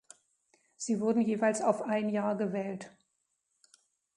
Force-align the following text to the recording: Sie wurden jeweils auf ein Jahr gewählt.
Sie 0.77 0.99
wurden 0.99 1.21
jeweils 1.21 1.61
auf 1.61 1.83
ein 1.83 2.09
Jahr 2.09 2.35
gewählt. 2.35 2.89